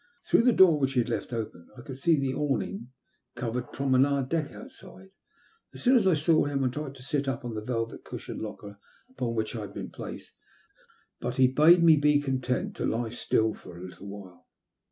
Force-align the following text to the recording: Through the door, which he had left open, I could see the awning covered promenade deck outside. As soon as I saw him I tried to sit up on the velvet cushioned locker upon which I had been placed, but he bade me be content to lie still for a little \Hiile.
Through 0.25 0.41
the 0.45 0.51
door, 0.51 0.79
which 0.79 0.93
he 0.93 1.01
had 1.01 1.09
left 1.09 1.31
open, 1.31 1.69
I 1.77 1.81
could 1.81 1.99
see 1.99 2.15
the 2.19 2.33
awning 2.33 2.89
covered 3.35 3.71
promenade 3.71 4.29
deck 4.29 4.51
outside. 4.51 5.11
As 5.75 5.83
soon 5.83 5.95
as 5.95 6.07
I 6.07 6.15
saw 6.15 6.45
him 6.45 6.63
I 6.63 6.69
tried 6.69 6.95
to 6.95 7.03
sit 7.03 7.27
up 7.27 7.45
on 7.45 7.53
the 7.53 7.61
velvet 7.61 8.03
cushioned 8.03 8.41
locker 8.41 8.79
upon 9.11 9.35
which 9.35 9.55
I 9.55 9.59
had 9.61 9.75
been 9.75 9.91
placed, 9.91 10.33
but 11.19 11.35
he 11.35 11.47
bade 11.47 11.83
me 11.83 11.97
be 11.97 12.19
content 12.19 12.75
to 12.77 12.85
lie 12.87 13.09
still 13.11 13.53
for 13.53 13.77
a 13.77 13.83
little 13.83 14.07
\Hiile. 14.23 14.45